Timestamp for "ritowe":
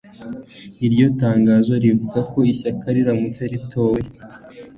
3.51-4.01